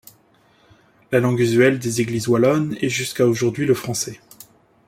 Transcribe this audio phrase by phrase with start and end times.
[1.11, 4.19] La langue usuelle des églises wallonnes est jusqu'à aujourd'hui le français.